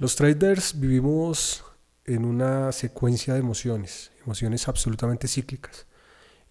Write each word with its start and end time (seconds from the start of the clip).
Los 0.00 0.16
traders 0.16 0.80
vivimos 0.80 1.62
en 2.06 2.24
una 2.24 2.72
secuencia 2.72 3.34
de 3.34 3.40
emociones, 3.40 4.12
emociones 4.24 4.66
absolutamente 4.66 5.28
cíclicas. 5.28 5.86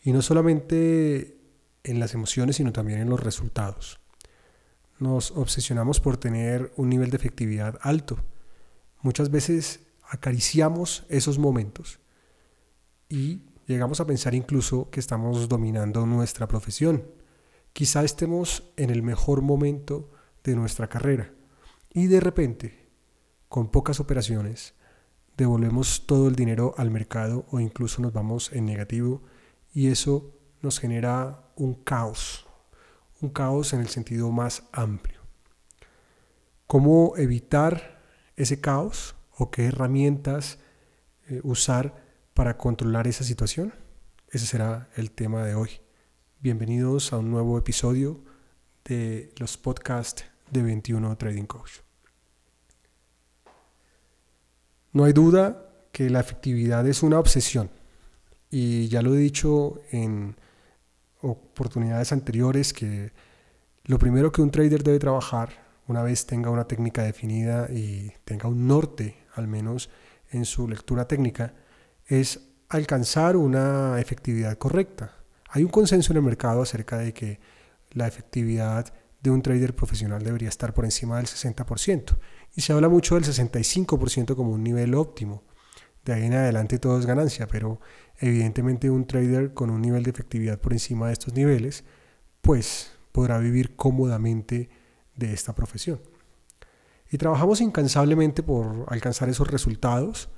Y 0.03 0.13
no 0.13 0.21
solamente 0.21 1.35
en 1.83 1.99
las 1.99 2.13
emociones, 2.13 2.57
sino 2.57 2.71
también 2.71 2.99
en 2.99 3.09
los 3.09 3.19
resultados. 3.19 3.99
Nos 4.99 5.31
obsesionamos 5.31 5.99
por 5.99 6.17
tener 6.17 6.71
un 6.75 6.89
nivel 6.89 7.09
de 7.09 7.17
efectividad 7.17 7.79
alto. 7.81 8.19
Muchas 9.01 9.31
veces 9.31 9.79
acariciamos 10.07 11.07
esos 11.09 11.39
momentos 11.39 11.99
y 13.09 13.41
llegamos 13.65 13.99
a 13.99 14.05
pensar 14.05 14.35
incluso 14.35 14.91
que 14.91 14.99
estamos 14.99 15.49
dominando 15.49 16.05
nuestra 16.05 16.47
profesión. 16.47 17.03
Quizá 17.73 18.03
estemos 18.03 18.71
en 18.77 18.91
el 18.91 19.01
mejor 19.01 19.41
momento 19.41 20.11
de 20.43 20.55
nuestra 20.55 20.87
carrera 20.87 21.33
y 21.91 22.05
de 22.05 22.19
repente 22.19 22.78
con 23.49 23.71
pocas 23.71 23.99
operaciones, 23.99 24.75
devolvemos 25.35 26.05
todo 26.05 26.27
el 26.27 26.35
dinero 26.35 26.75
al 26.77 26.91
mercado 26.91 27.45
o 27.49 27.59
incluso 27.59 28.01
nos 28.01 28.13
vamos 28.13 28.53
en 28.53 28.65
negativo 28.65 29.23
y 29.73 29.87
eso 29.87 30.31
nos 30.61 30.79
genera 30.79 31.51
un 31.55 31.73
caos, 31.73 32.45
un 33.21 33.29
caos 33.29 33.73
en 33.73 33.81
el 33.81 33.87
sentido 33.87 34.31
más 34.31 34.63
amplio. 34.71 35.19
¿Cómo 36.67 37.13
evitar 37.17 38.01
ese 38.35 38.61
caos 38.61 39.15
o 39.35 39.49
qué 39.49 39.65
herramientas 39.65 40.59
eh, 41.27 41.41
usar 41.43 42.05
para 42.35 42.57
controlar 42.57 43.07
esa 43.07 43.23
situación? 43.23 43.73
Ese 44.29 44.45
será 44.45 44.89
el 44.95 45.09
tema 45.09 45.43
de 45.43 45.55
hoy. 45.55 45.81
Bienvenidos 46.39 47.11
a 47.13 47.17
un 47.17 47.31
nuevo 47.31 47.57
episodio 47.57 48.23
de 48.85 49.33
los 49.39 49.57
podcasts 49.57 50.25
de 50.51 50.61
21 50.61 51.17
Trading 51.17 51.45
Coach. 51.45 51.88
No 54.91 55.03
hay 55.03 55.13
duda 55.13 55.65
que 55.91 56.09
la 56.09 56.19
efectividad 56.19 56.87
es 56.87 57.03
una 57.03 57.19
obsesión. 57.19 57.69
Y 58.49 58.87
ya 58.87 59.01
lo 59.01 59.15
he 59.15 59.19
dicho 59.19 59.79
en 59.91 60.35
oportunidades 61.21 62.11
anteriores 62.11 62.73
que 62.73 63.11
lo 63.85 63.99
primero 63.99 64.31
que 64.31 64.41
un 64.41 64.51
trader 64.51 64.83
debe 64.83 64.99
trabajar 64.99 65.49
una 65.87 66.03
vez 66.03 66.25
tenga 66.25 66.49
una 66.49 66.65
técnica 66.65 67.03
definida 67.03 67.67
y 67.71 68.11
tenga 68.23 68.47
un 68.47 68.67
norte 68.67 69.17
al 69.33 69.47
menos 69.47 69.89
en 70.31 70.45
su 70.45 70.67
lectura 70.67 71.07
técnica 71.07 71.53
es 72.05 72.39
alcanzar 72.69 73.35
una 73.35 73.99
efectividad 73.99 74.57
correcta. 74.57 75.15
Hay 75.49 75.63
un 75.63 75.69
consenso 75.69 76.13
en 76.13 76.17
el 76.17 76.23
mercado 76.23 76.61
acerca 76.61 76.97
de 76.97 77.13
que 77.13 77.39
la 77.91 78.07
efectividad 78.07 78.93
de 79.21 79.31
un 79.31 79.41
trader 79.41 79.75
profesional 79.75 80.23
debería 80.23 80.49
estar 80.49 80.73
por 80.73 80.85
encima 80.85 81.17
del 81.17 81.25
60% 81.25 82.17
y 82.55 82.61
se 82.61 82.73
habla 82.73 82.89
mucho 82.89 83.15
del 83.15 83.23
65% 83.23 84.35
como 84.35 84.51
un 84.51 84.63
nivel 84.63 84.95
óptimo. 84.95 85.43
De 86.05 86.13
ahí 86.13 86.25
en 86.25 86.33
adelante 86.33 86.79
todo 86.79 86.97
es 86.97 87.05
ganancia, 87.05 87.47
pero 87.47 87.79
evidentemente 88.17 88.89
un 88.89 89.05
trader 89.05 89.53
con 89.53 89.69
un 89.69 89.81
nivel 89.81 90.03
de 90.03 90.11
efectividad 90.11 90.59
por 90.59 90.73
encima 90.73 91.07
de 91.07 91.13
estos 91.13 91.33
niveles, 91.33 91.83
pues 92.41 92.93
podrá 93.11 93.37
vivir 93.37 93.75
cómodamente 93.75 94.69
de 95.15 95.33
esta 95.33 95.53
profesión. 95.53 96.01
Y 97.11 97.17
trabajamos 97.17 97.59
incansablemente 97.59 98.43
por 98.43 98.85
alcanzar 98.87 99.29
esos 99.29 99.49
resultados, 99.49 100.29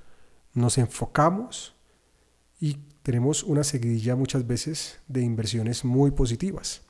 nos 0.54 0.78
enfocamos 0.78 1.76
y 2.60 2.78
tenemos 3.04 3.44
una 3.44 3.64
seguidilla 3.64 4.16
muchas 4.16 4.48
veces 4.48 5.00
de 5.08 5.22
inversiones 5.22 5.84
muy 5.84 6.12
positivas. 6.12 6.82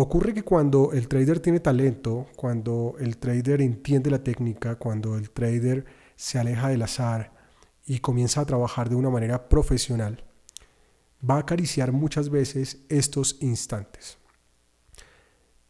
Ocurre 0.00 0.32
que 0.32 0.44
cuando 0.44 0.92
el 0.92 1.08
trader 1.08 1.40
tiene 1.40 1.58
talento, 1.58 2.28
cuando 2.36 2.94
el 3.00 3.18
trader 3.18 3.60
entiende 3.60 4.12
la 4.12 4.22
técnica, 4.22 4.76
cuando 4.76 5.16
el 5.16 5.32
trader 5.32 5.86
se 6.14 6.38
aleja 6.38 6.68
del 6.68 6.82
azar 6.82 7.32
y 7.84 7.98
comienza 7.98 8.40
a 8.40 8.46
trabajar 8.46 8.88
de 8.88 8.94
una 8.94 9.10
manera 9.10 9.48
profesional, 9.48 10.22
va 11.28 11.34
a 11.34 11.40
acariciar 11.40 11.90
muchas 11.90 12.30
veces 12.30 12.84
estos 12.88 13.38
instantes. 13.40 14.18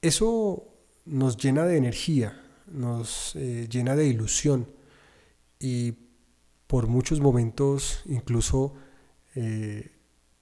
Eso 0.02 0.74
nos 1.06 1.38
llena 1.38 1.64
de 1.64 1.78
energía, 1.78 2.38
nos 2.66 3.34
eh, 3.34 3.66
llena 3.70 3.96
de 3.96 4.08
ilusión 4.08 4.70
y 5.58 5.92
por 6.66 6.86
muchos 6.86 7.18
momentos 7.18 8.02
incluso 8.04 8.74
eh, 9.34 9.98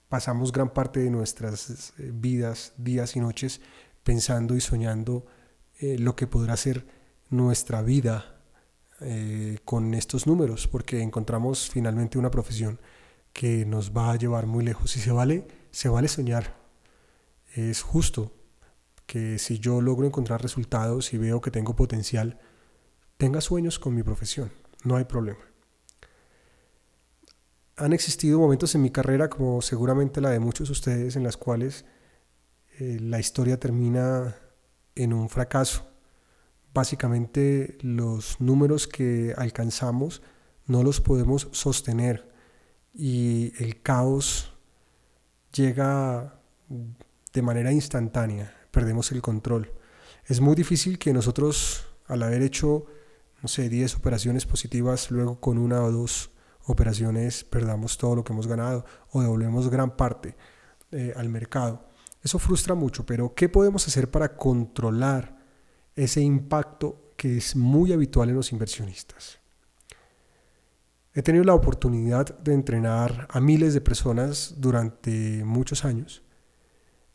pasamos 0.09 0.51
gran 0.51 0.73
parte 0.73 0.99
de 0.99 1.09
nuestras 1.09 1.93
eh, 1.97 2.11
vidas, 2.13 2.73
días 2.77 3.15
y 3.15 3.19
noches, 3.19 3.61
pensando 4.07 4.55
y 4.55 4.61
soñando 4.61 5.25
eh, 5.79 5.97
lo 5.99 6.15
que 6.15 6.27
podrá 6.27 6.55
ser 6.55 6.87
nuestra 7.29 7.81
vida 7.81 8.39
eh, 9.01 9.57
con 9.65 9.93
estos 9.93 10.25
números, 10.27 10.69
porque 10.69 11.01
encontramos 11.01 11.69
finalmente 11.69 12.17
una 12.17 12.31
profesión 12.31 12.79
que 13.33 13.65
nos 13.65 13.91
va 13.91 14.13
a 14.13 14.15
llevar 14.15 14.45
muy 14.45 14.63
lejos 14.63 14.95
y 14.95 15.01
se 15.01 15.11
vale, 15.11 15.45
se 15.71 15.89
vale 15.89 16.07
soñar. 16.07 16.55
Es 17.53 17.81
justo 17.81 18.31
que 19.05 19.39
si 19.39 19.59
yo 19.59 19.81
logro 19.81 20.07
encontrar 20.07 20.41
resultados 20.41 21.13
y 21.13 21.17
veo 21.17 21.41
que 21.41 21.51
tengo 21.51 21.75
potencial, 21.75 22.39
tenga 23.17 23.41
sueños 23.41 23.77
con 23.77 23.93
mi 23.93 24.03
profesión, 24.03 24.53
no 24.85 24.95
hay 24.95 25.03
problema 25.03 25.43
han 27.79 27.93
existido 27.93 28.39
momentos 28.39 28.73
en 28.73 28.81
mi 28.81 28.89
carrera, 28.89 29.29
como 29.29 29.61
seguramente 29.61 30.19
la 30.19 30.31
de 30.31 30.39
muchos 30.39 30.69
de 30.69 30.71
ustedes, 30.71 31.15
en 31.15 31.23
las 31.23 31.37
cuales 31.37 31.85
eh, 32.79 32.99
la 33.01 33.19
historia 33.19 33.59
termina 33.59 34.35
en 34.95 35.13
un 35.13 35.29
fracaso. 35.29 35.87
Básicamente 36.73 37.77
los 37.81 38.39
números 38.39 38.87
que 38.87 39.33
alcanzamos 39.37 40.21
no 40.65 40.83
los 40.83 41.01
podemos 41.01 41.47
sostener 41.51 42.31
y 42.93 43.53
el 43.59 43.81
caos 43.81 44.53
llega 45.53 46.39
de 47.33 47.41
manera 47.41 47.71
instantánea, 47.71 48.53
perdemos 48.71 49.11
el 49.11 49.21
control. 49.21 49.73
Es 50.25 50.41
muy 50.41 50.55
difícil 50.55 50.99
que 50.99 51.13
nosotros, 51.13 51.87
al 52.05 52.21
haber 52.23 52.41
hecho, 52.41 52.85
no 53.41 53.47
sé, 53.47 53.69
10 53.69 53.95
operaciones 53.95 54.45
positivas, 54.45 55.09
luego 55.09 55.39
con 55.39 55.57
una 55.57 55.81
o 55.83 55.91
dos 55.91 56.31
operaciones 56.65 57.43
perdamos 57.43 57.97
todo 57.97 58.15
lo 58.15 58.23
que 58.23 58.33
hemos 58.33 58.45
ganado 58.45 58.85
o 59.11 59.21
devolvemos 59.21 59.69
gran 59.69 59.95
parte 59.95 60.35
eh, 60.91 61.13
al 61.15 61.29
mercado. 61.29 61.87
Eso 62.27 62.39
frustra 62.39 62.75
mucho, 62.75 63.05
pero 63.05 63.33
¿qué 63.33 63.47
podemos 63.47 63.87
hacer 63.87 64.11
para 64.11 64.35
controlar 64.35 65.37
ese 65.95 66.19
impacto 66.19 67.13
que 67.15 67.37
es 67.37 67.55
muy 67.55 67.93
habitual 67.93 68.27
en 68.27 68.35
los 68.35 68.51
inversionistas? 68.51 69.39
He 71.13 71.21
tenido 71.21 71.45
la 71.45 71.53
oportunidad 71.53 72.37
de 72.39 72.53
entrenar 72.53 73.29
a 73.31 73.39
miles 73.39 73.73
de 73.73 73.79
personas 73.79 74.55
durante 74.57 75.45
muchos 75.45 75.85
años 75.85 76.21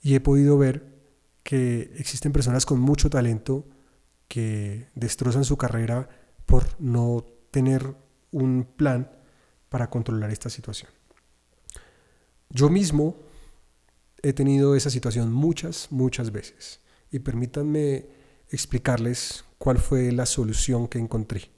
y 0.00 0.14
he 0.14 0.20
podido 0.20 0.56
ver 0.56 0.94
que 1.42 1.92
existen 1.98 2.32
personas 2.32 2.64
con 2.64 2.80
mucho 2.80 3.10
talento 3.10 3.66
que 4.28 4.88
destrozan 4.94 5.44
su 5.44 5.58
carrera 5.58 6.08
por 6.46 6.64
no 6.80 7.26
tener 7.50 7.94
un 8.30 8.64
plan 8.64 9.10
para 9.68 9.90
controlar 9.90 10.30
esta 10.30 10.48
situación. 10.48 10.90
Yo 12.48 12.70
mismo 12.70 13.30
he 14.22 14.32
tenido 14.32 14.76
esa 14.76 14.90
situación 14.90 15.32
muchas, 15.32 15.88
muchas 15.90 16.32
veces 16.32 16.80
y 17.10 17.18
permítanme 17.18 18.06
explicarles 18.48 19.44
cuál 19.58 19.78
fue 19.78 20.12
la 20.12 20.26
solución 20.26 20.88
que 20.88 20.98
encontré. 20.98 21.50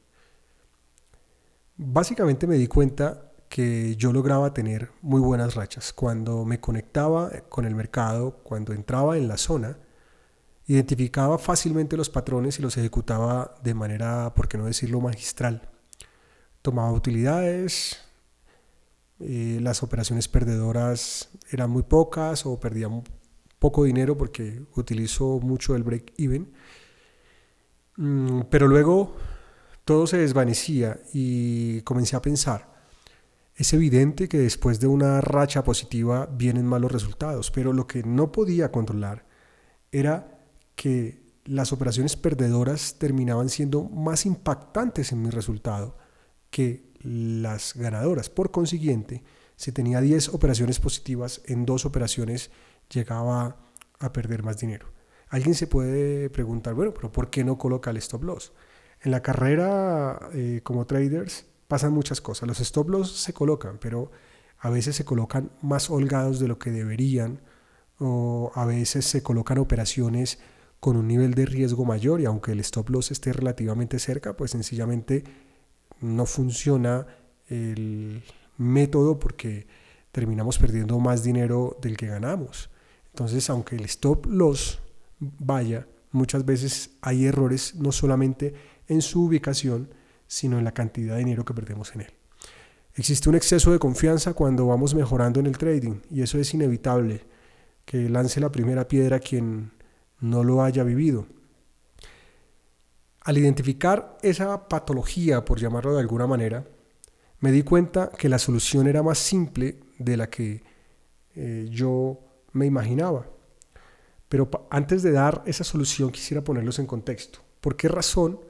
Básicamente 1.76 2.46
me 2.46 2.56
di 2.56 2.66
cuenta 2.66 3.32
que 3.48 3.94
yo 3.96 4.12
lograba 4.12 4.52
tener 4.52 4.90
muy 5.00 5.20
buenas 5.20 5.54
rachas. 5.54 5.92
Cuando 5.92 6.44
me 6.44 6.60
conectaba 6.60 7.30
con 7.48 7.64
el 7.64 7.74
mercado, 7.74 8.38
cuando 8.42 8.72
entraba 8.72 9.16
en 9.16 9.28
la 9.28 9.36
zona, 9.36 9.78
identificaba 10.66 11.38
fácilmente 11.38 11.96
los 11.96 12.10
patrones 12.10 12.58
y 12.58 12.62
los 12.62 12.76
ejecutaba 12.76 13.54
de 13.62 13.74
manera, 13.74 14.32
por 14.34 14.48
qué 14.48 14.58
no 14.58 14.64
decirlo, 14.64 15.00
magistral. 15.00 15.68
Tomaba 16.62 16.92
utilidades, 16.92 18.03
eh, 19.20 19.58
las 19.60 19.82
operaciones 19.82 20.28
perdedoras 20.28 21.30
eran 21.50 21.70
muy 21.70 21.82
pocas 21.82 22.46
o 22.46 22.58
perdía 22.58 22.88
poco 23.58 23.84
dinero 23.84 24.16
porque 24.16 24.62
utilizo 24.74 25.38
mucho 25.40 25.76
el 25.76 25.84
break-even. 25.84 26.52
Mm, 27.96 28.40
pero 28.50 28.66
luego 28.68 29.16
todo 29.84 30.06
se 30.06 30.18
desvanecía 30.18 31.00
y 31.12 31.80
comencé 31.82 32.16
a 32.16 32.22
pensar, 32.22 32.74
es 33.56 33.72
evidente 33.72 34.28
que 34.28 34.38
después 34.38 34.80
de 34.80 34.88
una 34.88 35.20
racha 35.20 35.62
positiva 35.62 36.26
vienen 36.26 36.66
malos 36.66 36.90
resultados, 36.90 37.50
pero 37.50 37.72
lo 37.72 37.86
que 37.86 38.02
no 38.02 38.32
podía 38.32 38.72
controlar 38.72 39.26
era 39.92 40.40
que 40.74 41.22
las 41.44 41.72
operaciones 41.72 42.16
perdedoras 42.16 42.98
terminaban 42.98 43.48
siendo 43.48 43.84
más 43.84 44.26
impactantes 44.26 45.12
en 45.12 45.22
mi 45.22 45.30
resultado 45.30 45.96
que 46.50 46.93
las 47.04 47.74
ganadoras. 47.74 48.30
Por 48.30 48.50
consiguiente, 48.50 49.22
si 49.56 49.70
tenía 49.70 50.00
10 50.00 50.30
operaciones 50.30 50.80
positivas, 50.80 51.42
en 51.44 51.64
dos 51.66 51.84
operaciones 51.84 52.50
llegaba 52.90 53.56
a 54.00 54.12
perder 54.12 54.42
más 54.42 54.58
dinero. 54.58 54.88
Alguien 55.28 55.54
se 55.54 55.66
puede 55.66 56.30
preguntar, 56.30 56.74
bueno, 56.74 56.92
pero 56.92 57.12
¿por 57.12 57.30
qué 57.30 57.44
no 57.44 57.58
coloca 57.58 57.90
el 57.90 57.98
stop 57.98 58.24
loss? 58.24 58.52
En 59.02 59.10
la 59.10 59.22
carrera 59.22 60.30
eh, 60.32 60.60
como 60.62 60.86
traders 60.86 61.46
pasan 61.68 61.92
muchas 61.92 62.20
cosas. 62.20 62.48
Los 62.48 62.60
stop 62.60 62.88
loss 62.88 63.16
se 63.16 63.32
colocan, 63.32 63.78
pero 63.78 64.10
a 64.58 64.70
veces 64.70 64.96
se 64.96 65.04
colocan 65.04 65.50
más 65.60 65.90
holgados 65.90 66.40
de 66.40 66.48
lo 66.48 66.58
que 66.58 66.70
deberían 66.70 67.42
o 67.98 68.50
a 68.54 68.64
veces 68.64 69.04
se 69.04 69.22
colocan 69.22 69.58
operaciones 69.58 70.38
con 70.80 70.96
un 70.96 71.06
nivel 71.06 71.34
de 71.34 71.46
riesgo 71.46 71.84
mayor 71.84 72.20
y 72.20 72.24
aunque 72.26 72.52
el 72.52 72.60
stop 72.60 72.90
loss 72.90 73.10
esté 73.10 73.32
relativamente 73.32 73.98
cerca, 73.98 74.36
pues 74.36 74.50
sencillamente 74.50 75.24
no 76.04 76.26
funciona 76.26 77.06
el 77.48 78.22
método 78.58 79.18
porque 79.18 79.66
terminamos 80.12 80.58
perdiendo 80.58 80.98
más 80.98 81.24
dinero 81.24 81.76
del 81.80 81.96
que 81.96 82.06
ganamos. 82.06 82.70
Entonces, 83.08 83.48
aunque 83.50 83.76
el 83.76 83.84
stop 83.84 84.26
loss 84.26 84.80
vaya, 85.18 85.86
muchas 86.12 86.44
veces 86.44 86.90
hay 87.00 87.26
errores 87.26 87.74
no 87.74 87.90
solamente 87.90 88.54
en 88.86 89.02
su 89.02 89.24
ubicación, 89.24 89.88
sino 90.26 90.58
en 90.58 90.64
la 90.64 90.72
cantidad 90.72 91.14
de 91.14 91.20
dinero 91.20 91.44
que 91.44 91.54
perdemos 91.54 91.94
en 91.94 92.02
él. 92.02 92.12
Existe 92.96 93.28
un 93.28 93.34
exceso 93.34 93.72
de 93.72 93.78
confianza 93.78 94.34
cuando 94.34 94.66
vamos 94.66 94.94
mejorando 94.94 95.40
en 95.40 95.46
el 95.46 95.58
trading 95.58 96.00
y 96.10 96.22
eso 96.22 96.38
es 96.38 96.54
inevitable, 96.54 97.22
que 97.84 98.08
lance 98.08 98.40
la 98.40 98.52
primera 98.52 98.86
piedra 98.86 99.18
quien 99.18 99.72
no 100.20 100.44
lo 100.44 100.62
haya 100.62 100.84
vivido. 100.84 101.26
Al 103.24 103.38
identificar 103.38 104.18
esa 104.20 104.68
patología, 104.68 105.44
por 105.44 105.58
llamarlo 105.58 105.94
de 105.94 106.00
alguna 106.00 106.26
manera, 106.26 106.66
me 107.40 107.52
di 107.52 107.62
cuenta 107.62 108.10
que 108.10 108.28
la 108.28 108.38
solución 108.38 108.86
era 108.86 109.02
más 109.02 109.18
simple 109.18 109.80
de 109.98 110.16
la 110.16 110.28
que 110.28 110.62
eh, 111.34 111.66
yo 111.70 112.20
me 112.52 112.66
imaginaba. 112.66 113.26
Pero 114.28 114.50
antes 114.70 115.02
de 115.02 115.12
dar 115.12 115.42
esa 115.46 115.64
solución 115.64 116.10
quisiera 116.10 116.44
ponerlos 116.44 116.78
en 116.78 116.86
contexto. 116.86 117.40
¿Por 117.60 117.76
qué 117.76 117.88
razón 117.88 118.40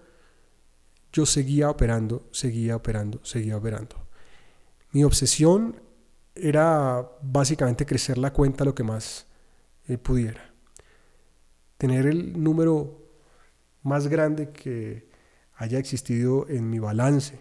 yo 1.12 1.25
seguía 1.25 1.70
operando, 1.70 2.29
seguía 2.32 2.75
operando, 2.75 3.20
seguía 3.25 3.56
operando? 3.56 3.97
Mi 4.91 5.05
obsesión 5.05 5.81
era 6.35 7.09
básicamente 7.23 7.87
crecer 7.87 8.19
la 8.19 8.32
cuenta 8.32 8.65
lo 8.65 8.75
que 8.75 8.82
más 8.82 9.27
eh, 9.87 9.99
pudiera. 9.99 10.53
Tener 11.79 12.06
el 12.06 12.43
número 12.43 13.04
más 13.84 14.08
grande 14.08 14.50
que 14.50 15.08
haya 15.54 15.78
existido 15.78 16.46
en 16.48 16.69
mi 16.69 16.81
balance. 16.81 17.38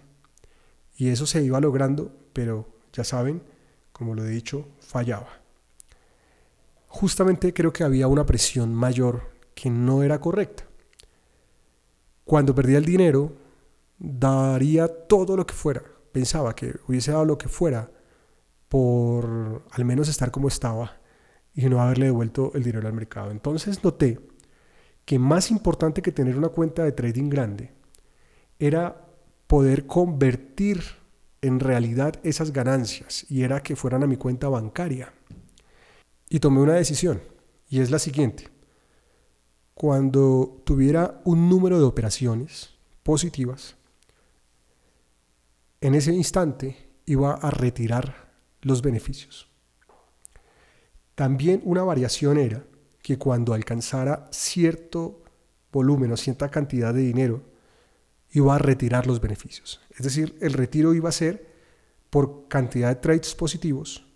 Y 0.95 1.09
eso 1.09 1.25
se 1.25 1.43
iba 1.43 1.59
logrando, 1.59 2.15
pero 2.33 2.67
ya 2.91 3.03
saben, 3.03 3.41
como 3.91 4.13
lo 4.13 4.23
he 4.23 4.29
dicho, 4.29 4.67
fallaba. 4.79 5.41
Justamente 6.87 7.53
creo 7.53 7.73
que 7.73 7.83
había 7.83 8.07
una 8.07 8.25
presión 8.25 8.75
mayor 8.75 9.31
que 9.55 9.71
no 9.71 10.03
era 10.03 10.19
correcta. 10.19 10.65
Cuando 12.25 12.53
perdía 12.53 12.77
el 12.77 12.85
dinero, 12.85 13.33
daría 13.97 14.87
todo 14.87 15.35
lo 15.35 15.47
que 15.47 15.55
fuera. 15.55 15.81
Pensaba 16.11 16.55
que 16.55 16.75
hubiese 16.87 17.11
dado 17.11 17.25
lo 17.25 17.37
que 17.37 17.47
fuera 17.47 17.89
por 18.69 19.63
al 19.71 19.85
menos 19.85 20.07
estar 20.07 20.29
como 20.29 20.47
estaba 20.47 20.97
y 21.55 21.67
no 21.69 21.81
haberle 21.81 22.05
devuelto 22.05 22.51
el 22.53 22.63
dinero 22.63 22.87
al 22.87 22.93
mercado. 22.93 23.31
Entonces 23.31 23.83
noté 23.83 24.19
que 25.05 25.19
más 25.19 25.51
importante 25.51 26.01
que 26.01 26.11
tener 26.11 26.38
una 26.38 26.50
cuenta 26.50 26.83
de 26.83 26.91
trading 26.91 27.29
grande 27.29 27.71
era 28.59 29.05
poder 29.47 29.85
convertir 29.85 30.81
en 31.41 31.59
realidad 31.59 32.19
esas 32.23 32.53
ganancias 32.53 33.25
y 33.29 33.44
era 33.44 33.61
que 33.61 33.75
fueran 33.75 34.03
a 34.03 34.07
mi 34.07 34.15
cuenta 34.15 34.47
bancaria. 34.47 35.13
Y 36.29 36.39
tomé 36.39 36.61
una 36.61 36.73
decisión 36.73 37.21
y 37.69 37.81
es 37.81 37.91
la 37.91 38.00
siguiente. 38.00 38.50
Cuando 39.73 40.61
tuviera 40.63 41.21
un 41.25 41.50
número 41.50 41.77
de 41.79 41.85
operaciones 41.85 42.69
positivas, 43.03 43.75
en 45.81 45.95
ese 45.95 46.13
instante 46.13 46.89
iba 47.05 47.33
a 47.33 47.51
retirar 47.51 48.31
los 48.61 48.81
beneficios. 48.81 49.50
También 51.15 51.61
una 51.65 51.83
variación 51.83 52.38
era 52.38 52.63
que 53.03 53.19
cuando 53.19 53.53
alcanzara 53.53 54.29
cierto 54.31 55.21
volumen 55.71 56.13
o 56.13 56.17
cierta 56.17 56.50
cantidad 56.50 56.94
de 56.94 57.01
dinero, 57.01 57.44
iba 58.31 58.55
a 58.55 58.59
retirar 58.59 59.05
los 59.05 59.19
beneficios. 59.19 59.81
Es 59.91 60.03
decir, 60.03 60.38
el 60.41 60.53
retiro 60.53 60.94
iba 60.94 61.09
a 61.09 61.11
ser 61.11 61.53
por 62.09 62.47
cantidad 62.47 62.88
de 62.89 62.95
trades 62.95 63.35
positivos 63.35 64.07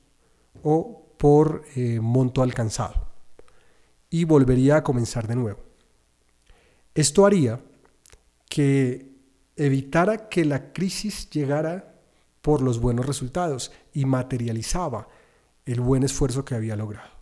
o 0.64 1.14
por 1.18 1.64
eh, 1.76 2.00
monto 2.00 2.42
alcanzado. 2.42 3.08
Y 4.10 4.24
volvería 4.24 4.78
a 4.78 4.84
comenzar 4.84 5.28
de 5.28 5.36
nuevo. 5.36 5.60
Esto 6.96 7.26
haría 7.26 7.60
que 8.50 9.12
evitara 9.58 10.30
que 10.30 10.46
la 10.46 10.72
crisis 10.72 11.30
llegara 11.30 11.94
por 12.42 12.62
los 12.62 12.80
buenos 12.80 13.06
resultados 13.06 13.74
y 13.92 14.06
materializaba 14.06 15.10
el 15.66 15.82
buen 15.82 16.04
esfuerzo 16.04 16.46
que 16.46 16.56
había 16.56 16.78
logrado. 16.78 17.17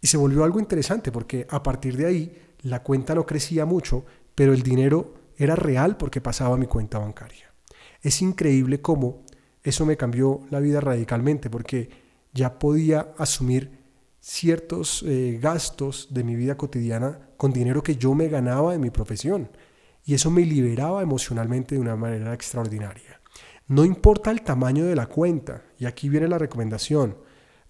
Y 0.00 0.06
se 0.06 0.16
volvió 0.16 0.44
algo 0.44 0.60
interesante 0.60 1.10
porque 1.10 1.46
a 1.50 1.62
partir 1.62 1.96
de 1.96 2.06
ahí 2.06 2.42
la 2.62 2.82
cuenta 2.82 3.14
no 3.14 3.26
crecía 3.26 3.64
mucho, 3.64 4.04
pero 4.34 4.52
el 4.52 4.62
dinero 4.62 5.14
era 5.36 5.56
real 5.56 5.96
porque 5.96 6.20
pasaba 6.20 6.54
a 6.54 6.58
mi 6.58 6.66
cuenta 6.66 6.98
bancaria. 6.98 7.52
Es 8.02 8.22
increíble 8.22 8.80
cómo 8.80 9.24
eso 9.62 9.84
me 9.84 9.96
cambió 9.96 10.42
la 10.50 10.60
vida 10.60 10.80
radicalmente 10.80 11.50
porque 11.50 11.90
ya 12.32 12.58
podía 12.58 13.14
asumir 13.18 13.86
ciertos 14.20 15.02
eh, 15.06 15.38
gastos 15.40 16.08
de 16.10 16.24
mi 16.24 16.34
vida 16.34 16.56
cotidiana 16.56 17.30
con 17.36 17.52
dinero 17.52 17.82
que 17.82 17.96
yo 17.96 18.14
me 18.14 18.28
ganaba 18.28 18.74
en 18.74 18.80
mi 18.80 18.90
profesión. 18.90 19.50
Y 20.04 20.14
eso 20.14 20.30
me 20.30 20.44
liberaba 20.44 21.02
emocionalmente 21.02 21.74
de 21.74 21.80
una 21.80 21.96
manera 21.96 22.32
extraordinaria. 22.32 23.20
No 23.68 23.84
importa 23.84 24.30
el 24.30 24.42
tamaño 24.42 24.84
de 24.84 24.94
la 24.94 25.06
cuenta, 25.06 25.64
y 25.78 25.86
aquí 25.86 26.08
viene 26.08 26.28
la 26.28 26.38
recomendación, 26.38 27.16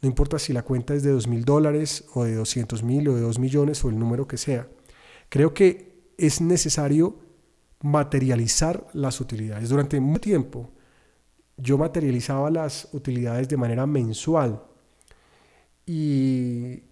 no 0.07 0.11
importa 0.11 0.39
si 0.39 0.53
la 0.53 0.63
cuenta 0.63 0.95
es 0.95 1.03
de 1.03 1.11
dos 1.11 1.27
mil 1.27 1.45
dólares 1.45 2.05
o 2.15 2.23
de 2.23 2.37
200 2.37 2.85
mil 2.85 3.09
o 3.09 3.17
de 3.17 3.23
2 3.23 3.41
millones 3.41 3.85
o 3.85 3.89
el 3.89 3.99
número 3.99 4.29
que 4.29 4.37
sea. 4.37 4.69
Creo 5.29 5.53
que 5.53 6.13
es 6.17 6.41
necesario 6.41 7.19
materializar 7.83 8.87
las 8.93 9.21
utilidades. 9.21 9.69
Durante 9.69 9.99
mucho 9.99 10.21
tiempo 10.21 10.71
yo 11.57 11.77
materializaba 11.77 12.53
las 12.53 12.89
utilidades 12.93 13.49
de 13.49 13.57
manera 13.57 13.85
mensual 13.85 14.63
y 15.85 16.85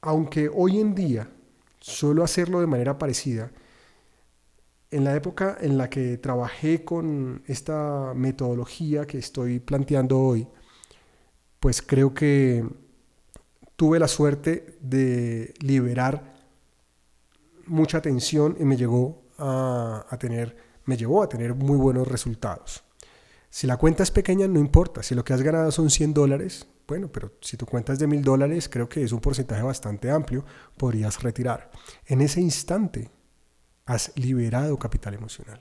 aunque 0.00 0.50
hoy 0.52 0.80
en 0.80 0.96
día 0.96 1.30
suelo 1.78 2.24
hacerlo 2.24 2.58
de 2.58 2.66
manera 2.66 2.98
parecida, 2.98 3.52
en 4.90 5.04
la 5.04 5.14
época 5.14 5.56
en 5.60 5.78
la 5.78 5.88
que 5.88 6.18
trabajé 6.18 6.84
con 6.84 7.44
esta 7.46 8.12
metodología 8.16 9.06
que 9.06 9.18
estoy 9.18 9.60
planteando 9.60 10.18
hoy, 10.18 10.48
pues 11.60 11.82
creo 11.82 12.14
que 12.14 12.64
tuve 13.76 13.98
la 13.98 14.08
suerte 14.08 14.78
de 14.80 15.54
liberar 15.60 16.34
mucha 17.66 18.02
tensión 18.02 18.56
y 18.58 18.64
me 18.64 18.76
llegó 18.76 19.22
a, 19.38 20.16
tener, 20.18 20.56
me 20.84 20.96
llevó 20.96 21.22
a 21.22 21.28
tener 21.28 21.54
muy 21.54 21.76
buenos 21.76 22.08
resultados. 22.08 22.82
Si 23.48 23.66
la 23.66 23.76
cuenta 23.76 24.02
es 24.02 24.10
pequeña, 24.10 24.46
no 24.48 24.58
importa. 24.58 25.02
Si 25.02 25.14
lo 25.14 25.24
que 25.24 25.32
has 25.32 25.42
ganado 25.42 25.70
son 25.70 25.90
100 25.90 26.14
dólares, 26.14 26.66
bueno, 26.86 27.08
pero 27.08 27.32
si 27.40 27.56
tu 27.56 27.66
cuenta 27.66 27.92
es 27.92 27.98
de 27.98 28.06
1000 28.06 28.22
dólares, 28.22 28.68
creo 28.68 28.88
que 28.88 29.02
es 29.02 29.12
un 29.12 29.20
porcentaje 29.20 29.62
bastante 29.62 30.10
amplio, 30.10 30.44
podrías 30.76 31.22
retirar. 31.22 31.70
En 32.06 32.20
ese 32.20 32.40
instante 32.40 33.10
has 33.86 34.12
liberado 34.16 34.78
capital 34.78 35.14
emocional. 35.14 35.60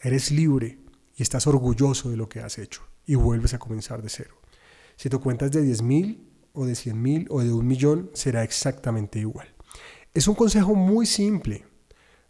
Eres 0.00 0.30
libre 0.30 0.78
y 1.16 1.22
estás 1.22 1.46
orgulloso 1.46 2.10
de 2.10 2.16
lo 2.16 2.28
que 2.28 2.40
has 2.40 2.58
hecho 2.58 2.82
y 3.06 3.14
vuelves 3.14 3.54
a 3.54 3.58
comenzar 3.58 4.02
de 4.02 4.08
cero. 4.08 4.40
Si 5.00 5.08
tu 5.08 5.18
cuenta 5.18 5.46
es 5.46 5.52
de 5.52 5.62
10 5.62 5.80
mil 5.80 6.28
o 6.52 6.66
de 6.66 6.74
100 6.74 7.00
mil 7.00 7.26
o 7.30 7.40
de 7.40 7.50
un 7.50 7.66
millón, 7.66 8.10
será 8.12 8.44
exactamente 8.44 9.18
igual. 9.18 9.48
Es 10.12 10.28
un 10.28 10.34
consejo 10.34 10.74
muy 10.74 11.06
simple. 11.06 11.64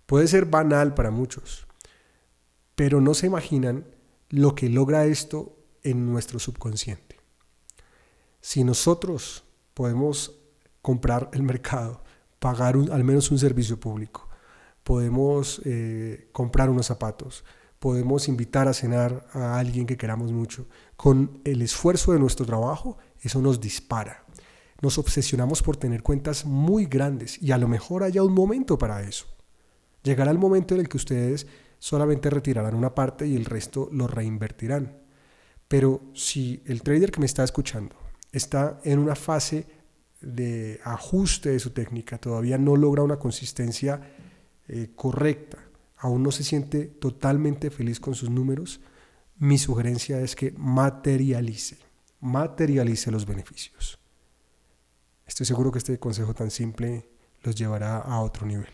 Puede 0.06 0.28
ser 0.28 0.44
banal 0.44 0.94
para 0.94 1.10
muchos, 1.10 1.66
pero 2.76 3.00
no 3.00 3.14
se 3.14 3.26
imaginan 3.26 3.86
lo 4.28 4.54
que 4.54 4.68
logra 4.68 5.04
esto 5.06 5.56
en 5.82 6.06
nuestro 6.12 6.38
subconsciente. 6.38 7.16
Si 8.40 8.62
nosotros 8.62 9.42
podemos 9.74 10.38
comprar 10.80 11.28
el 11.32 11.42
mercado, 11.42 12.04
pagar 12.38 12.76
al 12.76 13.02
menos 13.02 13.32
un 13.32 13.40
servicio 13.40 13.80
público, 13.80 14.28
podemos 14.84 15.60
eh, 15.64 16.28
comprar 16.30 16.70
unos 16.70 16.86
zapatos, 16.86 17.42
podemos 17.80 18.28
invitar 18.28 18.68
a 18.68 18.75
cenar 18.75 19.26
a 19.32 19.58
alguien 19.58 19.87
que 19.87 19.96
queramos 19.96 20.30
mucho. 20.32 20.68
Con 20.96 21.40
el 21.44 21.62
esfuerzo 21.62 22.12
de 22.12 22.20
nuestro 22.20 22.46
trabajo, 22.46 22.99
eso 23.20 23.40
nos 23.40 23.58
dispara. 23.58 24.25
Nos 24.82 24.99
obsesionamos 24.99 25.62
por 25.62 25.76
tener 25.76 26.02
cuentas 26.02 26.44
muy 26.44 26.84
grandes 26.84 27.42
y 27.42 27.52
a 27.52 27.58
lo 27.58 27.66
mejor 27.68 28.04
haya 28.04 28.22
un 28.22 28.34
momento 28.34 28.78
para 28.78 29.02
eso. 29.02 29.26
Llegará 30.02 30.30
el 30.30 30.38
momento 30.38 30.75
en 30.75 30.82
el 30.82 30.88
que 30.88 30.99
ustedes 30.99 31.46
solamente 31.78 32.28
retirarán 32.28 32.75
una 32.75 32.94
parte 32.94 33.26
y 33.26 33.34
el 33.34 33.46
resto 33.46 33.88
lo 33.92 34.06
reinvertirán. 34.06 34.99
Pero 35.66 36.02
si 36.14 36.62
el 36.66 36.82
trader 36.82 37.10
que 37.10 37.20
me 37.20 37.26
está 37.26 37.44
escuchando 37.44 37.96
está 38.30 38.78
en 38.84 38.99
una 38.99 39.14
fase 39.14 39.66
de 40.20 40.80
ajuste 40.84 41.50
de 41.50 41.58
su 41.58 41.70
técnica, 41.70 42.18
todavía 42.18 42.58
no 42.58 42.76
logra 42.76 43.02
una 43.02 43.18
consistencia 43.18 44.02
eh, 44.68 44.90
correcta, 44.94 45.69
aún 46.00 46.23
no 46.23 46.33
se 46.33 46.45
siente 46.45 46.87
totalmente 46.87 47.71
feliz 47.71 48.00
con 48.00 48.14
sus 48.14 48.30
números, 48.30 48.80
mi 49.37 49.59
sugerencia 49.59 50.21
es 50.21 50.35
que 50.35 50.52
materialice, 50.57 51.78
materialice 52.21 53.11
los 53.11 53.26
beneficios. 53.26 53.99
Estoy 55.26 55.47
seguro 55.47 55.71
que 55.71 55.78
este 55.78 55.99
consejo 55.99 56.35
tan 56.35 56.50
simple 56.50 57.09
los 57.42 57.54
llevará 57.54 57.99
a 57.99 58.21
otro 58.21 58.47
nivel. 58.47 58.71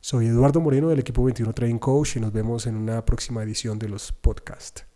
Soy 0.00 0.26
Eduardo 0.26 0.60
Moreno 0.60 0.88
del 0.88 0.98
equipo 0.98 1.22
21 1.22 1.52
Trading 1.52 1.78
Coach 1.78 2.16
y 2.16 2.20
nos 2.20 2.32
vemos 2.32 2.66
en 2.66 2.76
una 2.76 3.04
próxima 3.04 3.42
edición 3.42 3.78
de 3.78 3.88
los 3.88 4.12
podcasts. 4.12 4.89